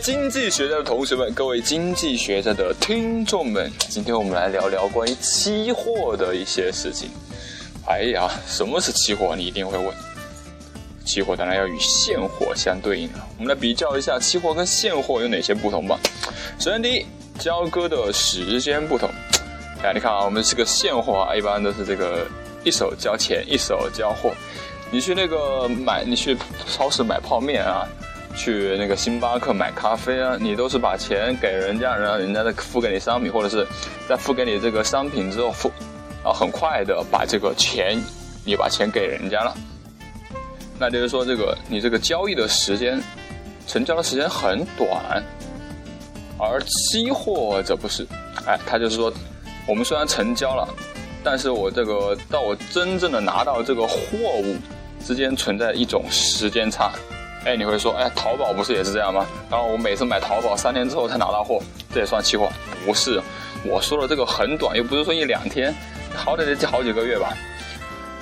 [0.00, 7.10] 经济学家的同学们，各位经济学家的听众们，今天我们来聊聊关于期货的一些事情。
[7.86, 9.34] 哎呀，什么是期货？
[9.34, 9.88] 你一定会问。
[11.04, 13.26] 期货当然要与现货相对应了。
[13.38, 15.98] 我们来比较一下期货跟现货有哪些不同吧。
[16.58, 17.06] 首先，第一，
[17.38, 19.08] 交割的时间不同。
[19.82, 22.26] 哎，你看啊，我们这个现货啊，一般都是这个
[22.62, 24.32] 一手交钱，一手交货。
[24.90, 27.86] 你去那个买，你去超市买泡面啊。
[28.38, 33.66] 去那个星巴克买咖啡啊，你都是把钱给人家，然后人家再付给你商品，或者是
[34.08, 35.68] 在付给你这个商品之后付，
[36.22, 38.00] 啊，很快的把这个钱，
[38.44, 39.52] 你把钱给人家了。
[40.78, 43.02] 那就是说，这个你这个交易的时间，
[43.66, 45.20] 成交的时间很短，
[46.38, 48.06] 而期货则不是，
[48.46, 49.12] 哎，它就是说，
[49.66, 50.68] 我们虽然成交了，
[51.24, 53.96] 但是我这个到我真正的拿到这个货
[54.44, 54.56] 物
[55.04, 56.92] 之间存在一种时间差。
[57.44, 59.24] 哎，你会说，哎，淘宝不是也是这样吗？
[59.48, 61.62] 然后我每次买淘宝三天之后才拿到货，
[61.94, 62.50] 这也算期货？
[62.84, 63.22] 不是，
[63.64, 65.74] 我说的这个很短，又不是说一两天，
[66.14, 67.32] 好歹得好几个月吧。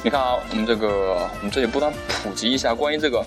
[0.05, 3.25] 你看啊，我们这个我们这里不断普及一下关于这个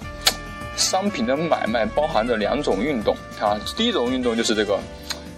[0.78, 3.60] 商品的买卖，包含着两种运动啊。
[3.76, 4.80] 第一种运动就是这个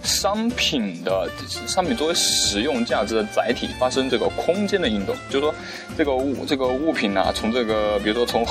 [0.04, 1.28] 商品的
[1.66, 5.54] 商品作为使用价值的载体发生这个空间的运动，就是说
[5.96, 8.46] 这个物这个物品呢，从这个比如说从。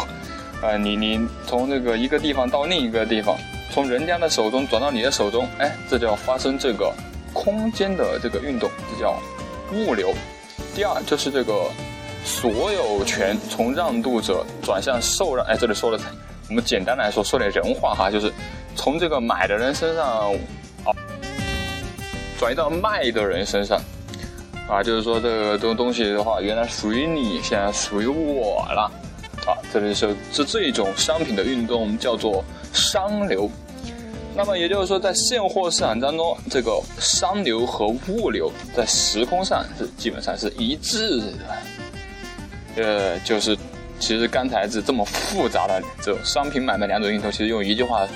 [0.62, 3.36] 呃，你你从这个一个地方到另一个地方，
[3.72, 6.94] 从人家的手中转到你的手中，哎，这叫发生这个
[7.34, 9.20] 空间的这个运动，这叫
[9.74, 10.14] 物流。
[10.76, 11.66] 第二就是这个
[12.24, 16.00] 所有权从让渡者转向受让，哎，这里说的，
[16.48, 18.32] 我们简单来说说点人话哈，就是
[18.76, 20.32] 从这个买的人身上
[20.86, 20.94] 啊
[22.38, 23.82] 转移到卖的人身上，
[24.70, 28.92] 啊，就是说这个东东西的话，原来属于你，现在属于我了。
[29.46, 32.44] 啊，这里是是这一种商品的运动叫做
[32.74, 33.50] 商流，
[34.36, 42.84] 那么也就是说，在现货市场当中，这个商流和物流在时空上是基本上是一致的。
[42.84, 43.58] 呃，就是
[44.00, 48.08] 其实刚才是这么复杂的这种商品买卖两种运动，其实用一句话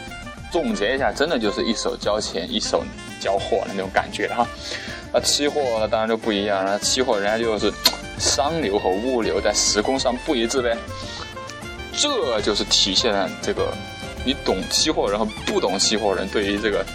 [0.52, 2.84] 总结一下，真的就是一手交钱，一手
[3.20, 4.48] 交货的那种感觉哈。
[5.12, 7.72] 那期货当然就不一样了，期货人家就是
[8.20, 10.78] 商流和物流在时空上不一致呗。
[11.98, 13.74] 这就是体现了这个
[14.26, 16.86] 你懂期货人和不懂期货人对于这个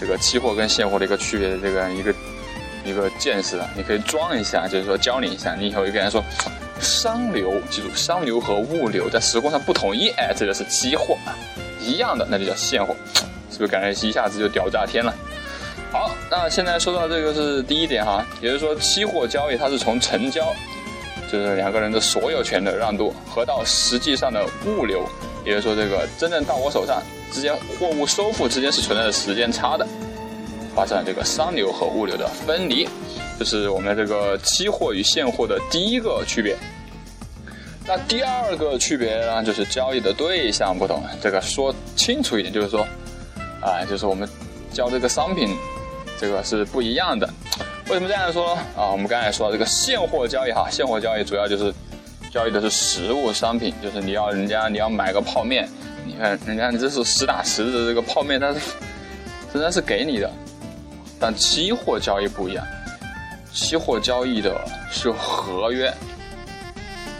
[0.00, 2.14] 这个期货跟现货的一个区别的这个一个
[2.84, 6.22] 一个见识啊，你可以装一下，就是说教你一下，你以后就跟人说，
[6.80, 11.32] 商流，记住商流和物流在时空上不统一，哎，这个是期货啊，
[11.80, 12.94] 一样的那就叫现货，
[13.50, 15.14] 是不是感觉一下子就屌炸天了？
[15.94, 20.52] 好，那现在说到这个是第一点哈，也就是说期货交易它是从成交。
[21.30, 25.08] 就是两个人的所有权的让渡，和到实际上的物流，
[25.44, 27.00] 也就是说，这个真正到我手上
[27.32, 29.86] 之间货物收付之间是存在时间差的，
[30.74, 32.88] 发生了这个商流和物流的分离，
[33.38, 36.56] 这是我们这个期货与现货的第一个区别。
[37.86, 41.00] 那第二个区别呢，就是交易的对象不同。
[41.22, 42.84] 这个说清楚一点，就是说，
[43.60, 44.28] 啊，就是我们
[44.72, 45.56] 交这个商品，
[46.18, 47.28] 这个是不一样的。
[47.88, 48.54] 为什么这样说？
[48.76, 51.72] 啊，我们刚才说这个现货交易哈，现货交易主要就是
[52.32, 55.68] 交易的是实物商品，就是你要人家你要买个泡面，
[56.06, 58.58] 你看人家这是实打实的这个泡面，它是
[59.52, 60.30] 人家是给你的。
[61.20, 62.64] 但期货交易不一样，
[63.52, 64.58] 期货交易的
[64.90, 65.92] 是合约。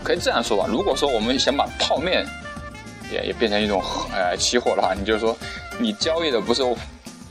[0.02, 2.26] 可以这样说吧，如果说我们想把泡面
[3.12, 3.82] 也也变成一种
[4.12, 5.36] 呃期货的话，你就说
[5.78, 6.62] 你交易的不是。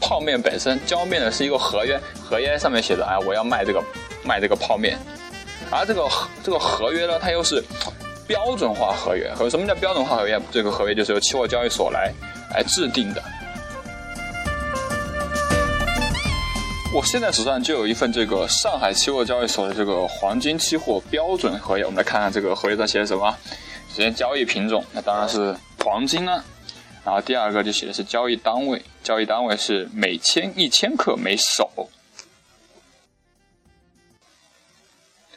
[0.05, 3.81] 泡面本身交面的是一个合约，合约上面写着，哎，我要卖这个，
[4.21, 4.99] 卖这个泡面，
[5.71, 6.09] 而这个
[6.43, 7.63] 这个合约呢，它又是
[8.27, 9.33] 标准化合约。
[9.33, 10.37] 和什么叫标准化合约？
[10.51, 12.13] 这个合约就是由期货交易所来
[12.53, 13.23] 来制定的。
[16.93, 23.33] 我现在手上就有一份这个上海期货交易所的这个黄金期货标准合约，我们来看看这个合约上写的什么。
[23.95, 26.43] 首先，交易品种，那当然是黄金了。
[27.05, 31.89] 然后第二个就写的是交易单位，交易单位是每千一千克每手。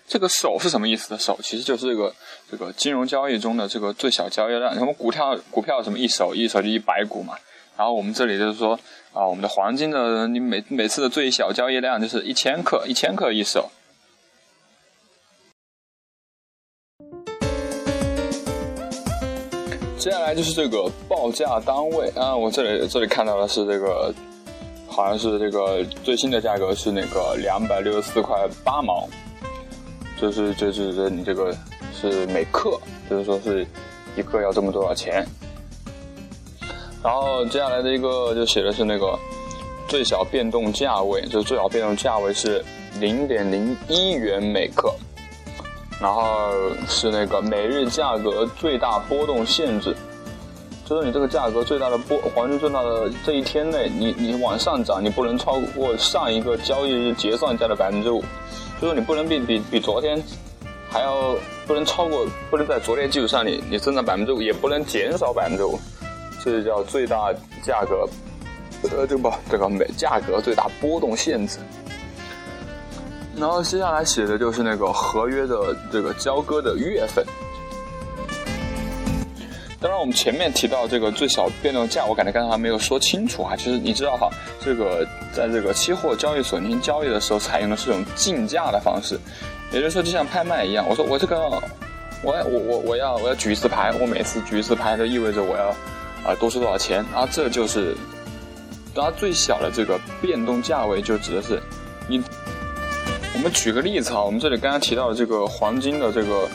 [0.06, 1.18] 这个手是什么意思的？
[1.18, 2.14] 手其实就是这个
[2.48, 4.72] 这个金融交易中的这个最小交易量。
[4.74, 7.34] 什么股票股票什么一手一手就一百股嘛。
[7.76, 8.78] 然后我们这里就是说
[9.12, 13.68] 啊，我们的黄金的你每每次的最小交易量就是一千克，一千克一手。
[20.06, 24.14] 接下来就是这个报价单位啊，我这里这里看到的是这个，
[24.86, 29.08] 好像是这个最新的价格是那个两百六十四块八毛，
[30.16, 31.52] 就是就是你这个
[31.92, 32.78] 是每克，
[33.10, 33.66] 就是说是
[34.16, 35.26] 一克要这么多少钱。
[37.02, 39.18] 然后接下来的一个就写的是那个
[39.88, 42.64] 最小变动价位，就是最小变动价位是
[43.00, 44.94] 零点零一元每克，
[46.00, 46.52] 然后
[46.88, 49.96] 是那个每日价格最大波动限制。
[50.84, 58.22] 就是你这个价格最大的波，黄金最大的这一天内，你你往上涨，你不能超过上一个交易日结算价的百分之五，
[58.80, 60.16] 就是你不能比比比昨天
[60.88, 61.34] 还要
[61.66, 65.76] 不能超过，不能在昨天基础上你你增长百分之五，也不能减少百分之五，
[66.44, 67.32] 这叫最大
[67.64, 68.08] 价格，
[68.96, 71.58] 呃，这个不这个每价格最大波动限制。
[73.36, 77.24] 然后接下来写的就是那个合约的这个交割的月份。
[79.78, 83.54] 当然，我们前面提到这个最小变动价，我感觉刚才还没有说清楚哈。
[83.54, 89.20] 其实你知道哈，这个在这个期货交易所进行交易的时候，采用的是这种竞价的方式，
[89.70, 90.84] 也就是说，就像拍卖一样。
[90.88, 91.38] 我说我这个，
[92.22, 95.68] 我我我我要我要举一次牌，我每次举一次牌，就意味着我要
[96.24, 97.28] 啊多出多少钱啊？
[97.30, 97.94] 这就是
[98.94, 101.62] 然后最小的这个变动价位，就指的是
[102.08, 102.20] 你。
[103.36, 106.48] 我们举个例子哈，我们这里刚刚提到的这个黄金的这个。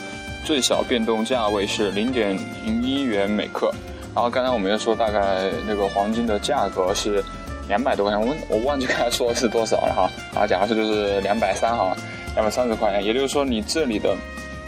[0.44, 2.36] 最小变动价位是零点
[2.66, 3.72] 零一元每克，
[4.12, 7.22] 然后刚才我们又说大概那个黄金的价格是
[7.68, 11.96] 两百多块钱，我我忘记刚才说的是多少了哈，啊，假设就是两百三哈，
[12.34, 14.16] 两百三十块钱，也就是说你这里的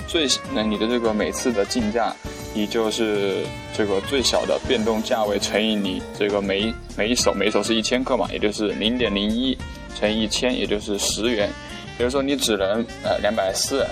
[0.07, 2.15] 最那你的这个每次的竞价，
[2.55, 3.39] 也就是
[3.77, 9.59] 这个最小的变动价位乘以你这个每每一手每一手是一千克嘛，也就是零点零一
[9.99, 11.51] 乘以一千，也就是十元，
[11.97, 13.87] 比如说你只能呃两百四。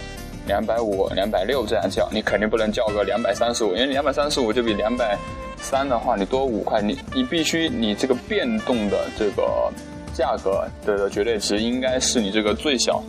[0.45, 5.17] 两百五、两百六这样叫，你肯定不能叫个两百三十五，因为两百三十五就比两百
[5.57, 9.73] 三的话，你多五块，你你必须你这个变动的这个
[10.13, 13.01] 价格的绝对值应该是你这个最小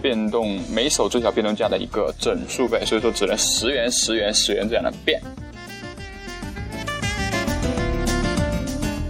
[0.00, 5.20] 变动每手最小变动价的一个整数倍，所以说只能十元、十元、十元这样的变。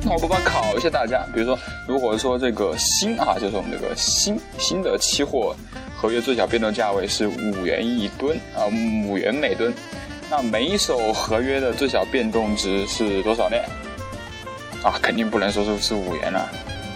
[0.04, 5.54] 那我不妨考一下大家，比如说，如果说这个锌啊，就是我们这个锌锌的期货。
[5.94, 8.66] 合约最小变动价位是五元一吨啊，
[9.06, 9.72] 五元每吨。
[10.28, 13.56] 那每一手合约的最小变动值是多少呢？
[14.82, 16.40] 啊，肯定不能说是是五元了。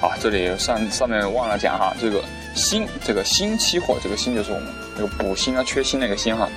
[0.03, 2.21] 啊，这里上上面忘了讲哈，这个
[2.57, 4.67] 锌，这个锌期货，这个锌就是我们
[4.97, 6.49] 那个补锌啊、缺锌那个锌哈。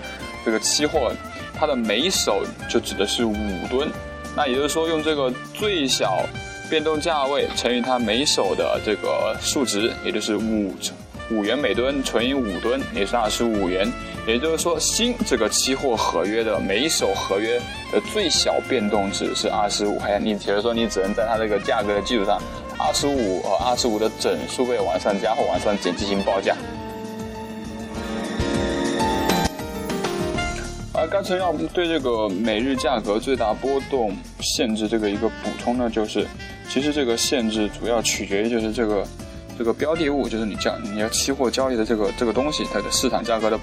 [0.44, 1.13] 这个期货
[1.54, 3.36] 它的每一手就指的是五
[3.69, 3.92] 吨。
[4.39, 6.24] 那也就是说，用这个最小
[6.69, 10.74] 变动价位乘以它每手的这个数值，也就是五。
[11.30, 13.86] 五元每吨乘以五吨也是二十五元，
[14.25, 17.59] 也就是说，新这个期货合约的每一手合约
[17.91, 20.25] 的最小变动值是二十五块钱。
[20.25, 22.41] 你比如说，你只能在它这个价格的基础上，
[22.77, 26.56] 二十五和二十五的整数倍往上加或往上减进行报价。
[31.00, 36.28] 而刚才要对这个每日价格最大波动限制这个一个补充呢，就是
[36.69, 39.06] 其实这个限制主要取决于就是这个。
[39.57, 43.60] 这个标的物就是你交你要期货交易的这个这个东西，它的市场价格的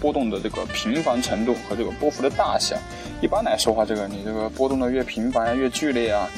[0.00, 2.76] 波动的这个频繁程度和这个波幅的大小。
[3.20, 6.30] 一般来说话，这个你这个波动的越频繁啊，越剧烈啊，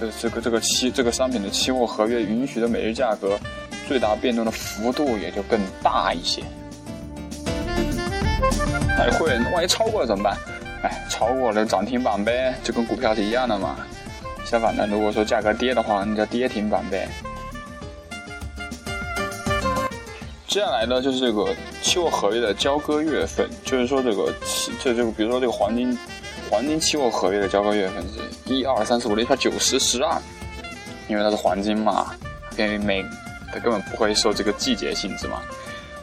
[0.00, 3.38] 这这个这个期这个商品的期货合约允许的每日价格
[3.86, 6.42] 最大变动的幅度也就更大一些。
[8.98, 10.36] 哎，会万一超过了怎么办？
[10.82, 13.76] 哎，超过了涨停板呗，就跟股票是一样的嘛。
[14.44, 17.08] 相反的，如果说价格跌的话，那叫跌停板呗。
[20.46, 25.98] 接下来呢，就是这个期货合约的交割月份，就是说这个期，这就比如说这个黄金，
[26.48, 28.20] 黄金期货合约的交割月份是
[28.54, 30.16] 一二三四五六七八九十十二，
[31.08, 32.14] 因为它是黄金嘛，
[32.56, 33.04] 因为每
[33.52, 35.42] 它根本不会受这个季节性质嘛，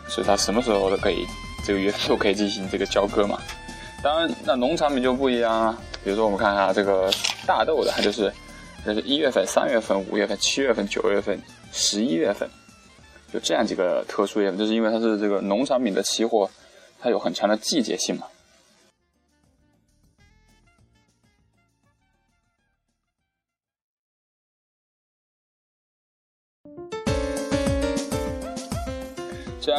[0.07, 1.25] 所以它什么时候都可以，
[1.63, 3.39] 这个月都可以进行这个交割嘛。
[4.03, 7.09] 当然，那农产品就不一样啊，比如说我们看一下这个
[7.47, 8.31] 大豆的，它就是，
[8.85, 11.41] 这是一月份、三月份、五月份、七月份、九月份、
[11.71, 12.49] 十一月份。
[13.31, 16.49] 就这样几个特殊月份，就是因为它是这个农产品的期货，
[16.99, 18.27] 它有很强的季节性嘛。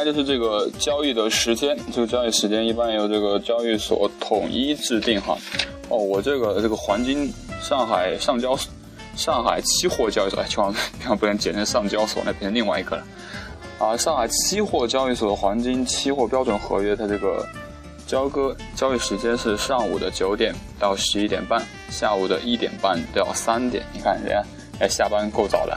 [0.05, 5.35] 就是这个交易的时间，这个交易时间一般由这个交易所统一制定哈。
[5.89, 8.55] 哦，我这个这个黄金上海上交
[9.15, 13.03] 上海期货交易所，千万千万不能简称上交所，那变成另外一个了。
[13.79, 17.43] 啊，上海期货交易所的黄金期货标准合约，它这个
[18.05, 21.59] 交割交易时间是上午的九点到十一点半，
[21.89, 23.83] 下午的一点半到三点。
[23.91, 24.43] 你看人家
[24.79, 25.75] 哎下班够早的。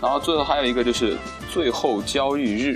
[0.00, 1.16] 然后最后还有一个就是
[1.52, 2.74] 最后交易日，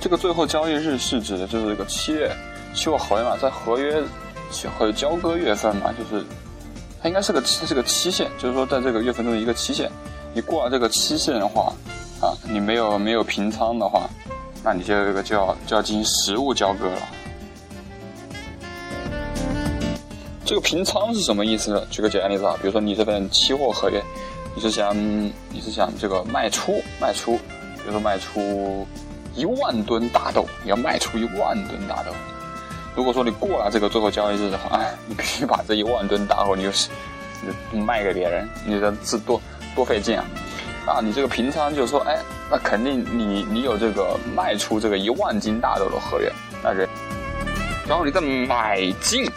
[0.00, 2.30] 这个最后交易日是指的就是这个七月
[2.72, 4.00] 期货合约嘛，在合约
[4.52, 6.24] 期还有交割月份嘛，就是
[7.02, 9.90] 它应该是个它是个期限，就是说在这个月份中的一个期限，
[10.32, 11.72] 你过了这个期限的话，
[12.20, 14.08] 啊，你没有没有平仓的话，
[14.62, 17.02] 那你就这个就要就要进行实物交割了。
[20.44, 21.84] 这个平仓是什么意思呢？
[21.90, 24.00] 举个简单例子啊，比如说你这份期货合约，
[24.54, 27.36] 你是想你是想这个卖出卖出，
[27.76, 28.86] 比如说卖出
[29.34, 32.12] 一万吨大豆，你要卖出一万吨大豆。
[32.94, 36.90] 如果说你过了这个最后交易日的话，哎，你必须把这一万吨大豆你就是
[37.72, 39.40] 卖给别人，你这是多
[39.74, 40.24] 多费劲啊！
[40.86, 42.18] 啊，你这个平仓就是说，哎，
[42.50, 46.30] 那肯定你你有这个卖出这个一万斤大豆的合约，
[46.62, 46.88] 那人，
[47.88, 49.30] 然后你再买进。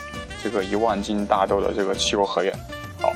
[0.43, 2.53] 这个一万斤大豆的这个期货合约，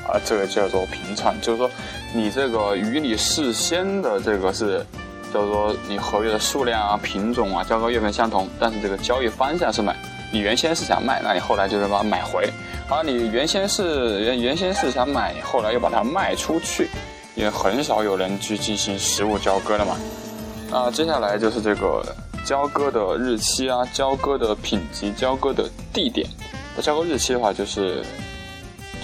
[0.06, 1.70] 啊，这个叫做平仓，就是说
[2.14, 4.84] 你这个与你事先的这个是，
[5.32, 9.96] 叫做你合约的数量啊、品种啊、交割月份相同，但是这个交易方向是买。
[10.32, 12.48] 你原先是想卖，那你后来就是把它买回；
[12.88, 16.88] 而你原先是原原先是想买，后来又把它卖出去，
[17.34, 19.96] 也很少有人去进行实物交割的嘛。
[20.70, 22.00] 那接下来就是这个
[22.44, 26.24] 交割的日期啊、交割的品级、交割的地点。
[26.76, 28.04] 那交割日期的话，就是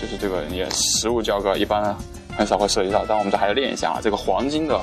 [0.00, 1.96] 就是这个也实物交割一般
[2.36, 4.00] 很少会涉及到，但我们这还要练一下啊。
[4.02, 4.80] 这个黄金的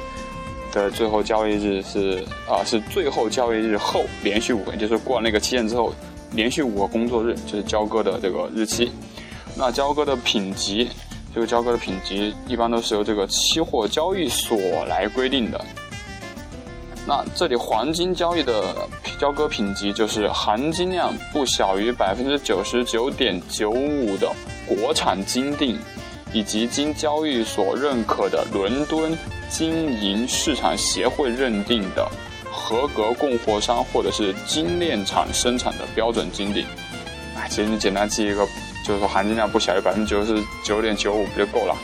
[0.71, 5.93] 的最后交易日是啊，是最后交易日后连续五个，就是过了那个期限之后，
[6.31, 8.91] 连续五个工作日就是交割的这个日期。
[9.55, 10.89] 那交割的品级，
[11.33, 15.63] 这个交割的品级一般都是由这个期货交易所来规定的。
[17.05, 18.87] 那这里黄金交易的
[19.19, 24.31] 交割品级就是含金量不小于百分之九十九点九五的
[24.65, 25.77] 国产金锭，
[26.31, 29.17] 以及经交易所认可的伦敦
[29.49, 32.09] 金银市场协会认定的
[32.49, 36.65] 合格供货商或者是精炼厂生产的标准金锭。
[37.35, 38.47] 哎，其实你简单记一个，
[38.85, 41.75] 就是说含金量不小于百分之九十九点九五不就够了？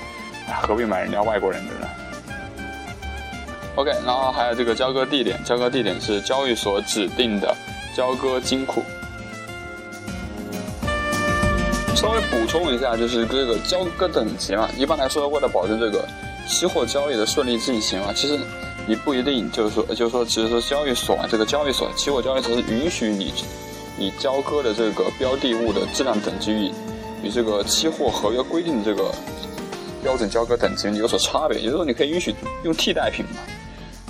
[0.61, 1.87] 何必买人家外国人的呢
[3.79, 7.55] ？OK，然后还有这个交割地点，交割地点是交易所指定的
[7.95, 8.83] 交割金库。
[11.95, 16.05] 稍微补充一下，就是这个交割等级嘛，一般来说，为了保证这个
[16.45, 18.37] 期货交易的顺利进行啊，其实
[18.85, 23.33] 你不一定就是说，就是说，其实说交易所啊，这个交易所，期货交易所是允许你，
[23.97, 26.71] 你交割的这个标的物的质量等级与
[27.23, 29.09] 与这个期货合约规定的这个
[30.03, 33.41] 标准交割等级有所差别，也就是说，你可以允许用替代品嘛。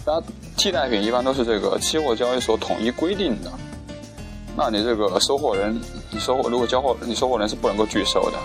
[0.06, 0.22] 那
[0.58, 3.51] 替代品一般都是这个期货交易所统一规定的，
[4.58, 5.79] 那你这个收货人，
[6.10, 8.38] 你收货如果交货，你收货人是不能够拒收的。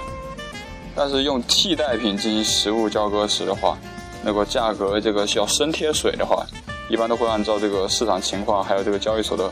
[0.94, 3.78] 但是用替代品进行实物交割时的话，
[4.22, 6.44] 那个价格这个需要生贴水的话，
[6.90, 9.50] 一般都会按照这个市场情况，还有这个交易所的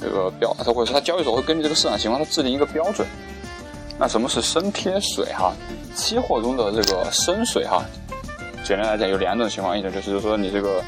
[0.00, 3.06] 这个标，或者说它交易所会根据这个市场情况，它制定一个标准。
[3.98, 5.52] 那什么是生贴水哈？
[5.94, 7.84] 期货中的这个生水哈，
[8.64, 10.80] 简单来讲有两种情况，一种就是说你这个。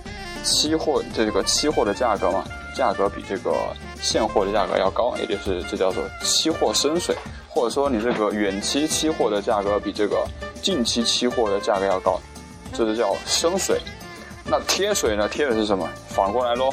[0.42, 2.44] 期货这个期货的价格嘛，
[2.76, 3.52] 价格比这个
[4.00, 7.16] 现货的价格要高，也就是这叫做期货深水，
[7.48, 10.26] 或者说你这个远期期货的价格比这个
[10.62, 12.20] 近期期货的价格要高，
[12.72, 13.80] 这就叫深水。
[14.44, 15.28] 那贴水呢？
[15.28, 15.88] 贴的是什么？
[16.08, 16.70] 反过来喽，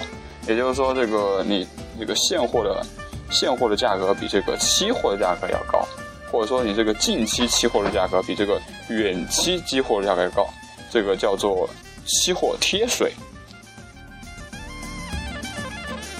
[0.47, 1.67] 也就是说这个你
[1.99, 2.83] 这个现货的
[3.29, 5.87] 现货的价格比这个期货的价格要高，
[6.31, 8.59] 或者说你这个近期期货的价格比这个
[8.89, 10.47] 远期期货的价格要高，
[10.89, 11.69] 这个叫做
[12.05, 13.13] 期货贴水。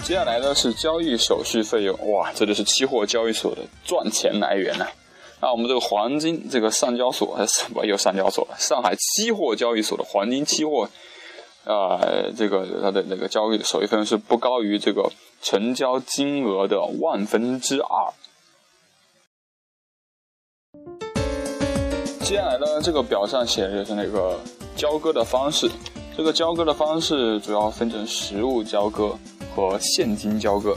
[0.10, 4.88] 接下来呢是交易手续费用，哇，这就是期货交易所的赚钱来源呐。
[5.40, 8.56] 那我们这个黄金，这个上交所还是什么又上交所了？
[8.58, 10.90] 上海期货交易所的黄金期货，
[11.64, 12.02] 啊，
[12.36, 15.12] 这个它的那个交易手续费用是不高于这个
[15.44, 18.12] 成交金额的万分之二。
[22.22, 24.40] 接下来呢，这个表上写的就是那个
[24.76, 25.70] 交割的方式，
[26.18, 29.16] 这个交割的方式主要分成实物交割。
[29.56, 30.76] 和现金交割，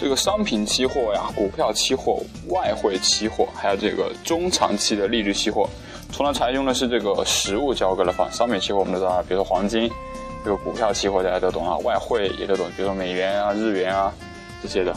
[0.00, 5.68] 这个商品期货呀、股票期货、外汇期货，还有这个中长期的利率期货，
[6.12, 9.90] 除了采用的是这个实物交割的方，商品期货我们都知道，比如说黄金，
[10.44, 14.12] 这个股票期货大家都懂啊，外汇也都懂，比如说美元啊、日元啊
[14.62, 14.94] 这些的。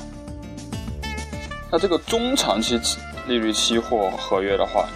[1.71, 2.79] 那这个中长期
[3.27, 4.89] 利率期货合约的话，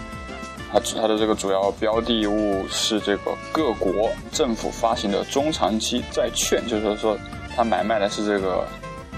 [0.72, 7.16] 它它的这个主要标的物是这个各国政府发行的中长期债券，就是说
[7.54, 8.66] 它买卖的是这个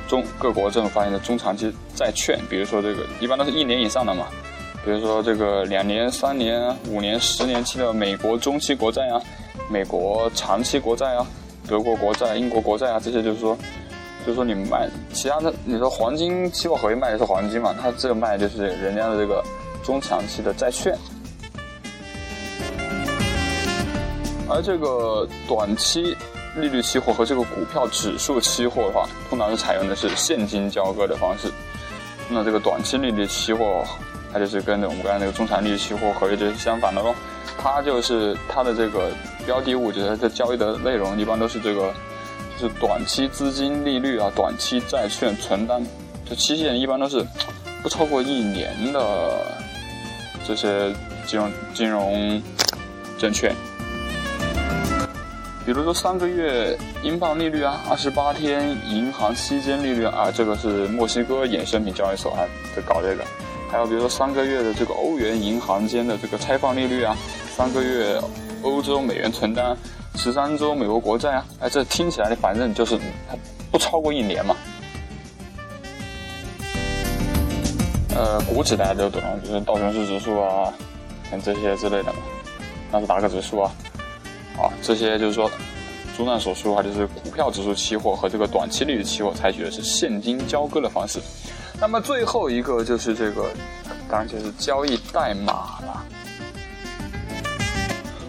[0.06, 4.26] 中各国政府发行的中长期债券，比如说这个一般都是一年以上的嘛，
[4.84, 9.20] 比如说这个两年、三年、五年、十年期的美国中期国债啊，
[9.70, 11.26] 美国长期国债啊，
[11.66, 13.56] 德国国债、英国国债啊，这些就是说
[14.24, 19.42] 就是说你卖其他的，你说黄金期货合约卖的是黄金嘛，它这个卖的就是人家的这个
[19.82, 20.96] 中长期的债券。
[24.48, 26.16] 而这个短期
[26.56, 31.52] 利率期货和这个股票指数期货的话，通常是采用的是现金交割的方式。
[32.30, 33.84] 那这个短期利率期货，
[34.32, 37.14] 它就是跟我们刚才那个中长利率期货合约就是相反的喽。
[37.58, 39.10] 它就是它的这个
[39.44, 41.92] 标的物，就是它交易的内容，一般都是这个，
[42.58, 45.84] 就是短期资金利率啊，短期债券存单，
[46.28, 47.24] 这期限一般都是
[47.82, 49.46] 不超过一年的
[50.46, 50.94] 这些
[51.26, 52.42] 金融金融
[53.18, 53.54] 证券。
[55.68, 62.40] 比如说三个月英镑利率啊，二十八天银行期间利率啊，这个是墨西哥衍生品交易所啊
[62.74, 63.22] 在搞这个。
[63.70, 67.14] 还有比如说三个月的这个欧元银行间的这个拆放利率啊，
[67.54, 68.18] 三个月
[68.62, 69.76] 欧洲美元存单，
[70.14, 72.96] 十三周美国国债啊，哎，这听起来反正就是
[73.28, 73.36] 它
[73.70, 74.56] 不超过一年嘛。
[78.16, 80.72] 呃，股指大家都懂，就是道琼斯指数啊，
[81.30, 82.20] 像这些之类的嘛，
[82.90, 83.70] 纳斯达克指数啊。
[84.60, 85.50] 啊，这些就是说，
[86.16, 91.20] 综上所述的话，就是股票指数期货和这个短期利率期货采取的是现金交割的方式。
[91.80, 93.50] 那么最后一个就是这个，
[94.10, 96.04] 当然就是交易代码了。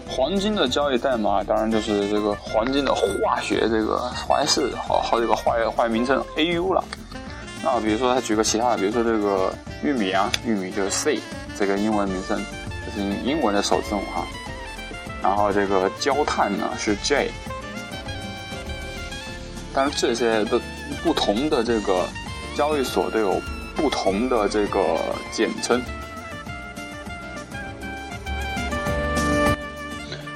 [0.08, 6.84] 黄金的交易代码当然就是这个黄金的化学这个化学式，好好几个化学化学名称 AU 了。
[7.62, 11.18] 那比如说他举个其他的，比如说这个玉米啊，玉米就是 C
[11.58, 12.38] 这个英文名称，
[12.86, 14.24] 就是英文的首字母哈。
[15.22, 17.30] 然后这个焦炭呢是 J，
[19.74, 20.60] 但是这些的
[21.02, 22.04] 不同的这个
[22.56, 23.40] 交易所都有
[23.76, 24.80] 不同的这个
[25.30, 25.82] 简称。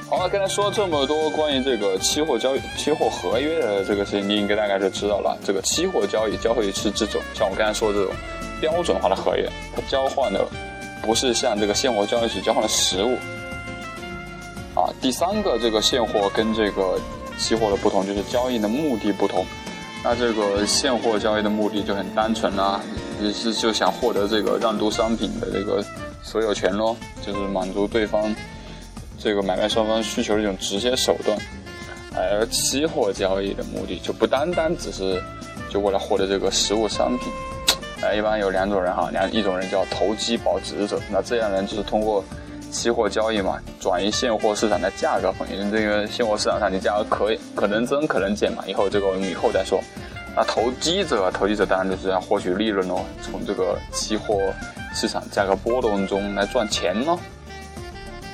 [0.07, 5.37] 好了，刚才说这么多关于这个期货交易、期货合约的这个事情，你应该大概就知道了。
[5.43, 8.15] 这个期货交易交易是这种，像我刚才说的这种
[8.61, 10.47] 标准化的合约，它交换的
[11.01, 13.17] 不是像这个现货交易时交换的实物。
[15.01, 16.99] 第三个这个现货跟这个
[17.37, 19.45] 期货的不同就是交易的目的不同。
[20.03, 22.81] 那这个现货交易的目的就很单纯啦，
[23.21, 25.83] 也是就想获得这个让渡商品的这个
[26.23, 28.33] 所有权咯，就是满足对方
[29.19, 31.37] 这个买卖双方需求的一种直接手段。
[32.15, 35.21] 而期货交易的目的就不单单只是
[35.69, 37.31] 就为了获得这个实物商品。
[38.01, 42.23] 呃，一般有两种人哈，两一种人叫投机保值者，那这样人就是通过。
[42.75, 45.71] 期货交易嘛，转移现货市场的价格风险。
[45.71, 49.81] 这个现货市场上，你价格可以可能增可能减嘛，以后这个我们以后再说。
[50.35, 54.53] 那投机者，投机者当然就是要获取利润喽，从这个期货
[54.93, 57.17] 市场价格波动中来赚钱喽。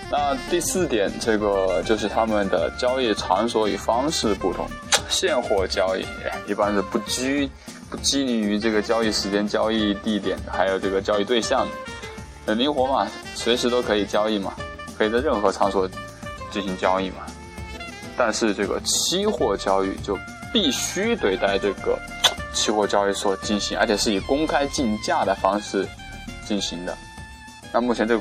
[0.09, 4.67] 那第四点，这个就是他们的交易场所与方式不同。
[5.07, 6.03] 现货交易
[6.47, 7.47] 一般是不拘
[7.89, 11.67] 不拘泥于这个交易时间、交易地点，还有这个交易对象。
[12.45, 14.53] 很灵活嘛，随时都可以交易嘛，
[14.97, 15.87] 可以在任何场所
[16.51, 17.17] 进行交易嘛。
[18.17, 20.17] 但是这个期货交易就
[20.51, 21.97] 必须得在这个
[22.53, 25.87] 期货交易所进行，而且是以公开竞价的方式
[26.45, 26.97] 进行的。
[27.71, 28.19] 那目前这个。